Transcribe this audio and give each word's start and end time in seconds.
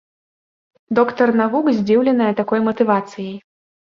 Доктар 0.99 1.33
навук 1.41 1.65
здзіўленая 1.79 2.31
такой 2.39 2.59
матывацыяй. 2.69 3.37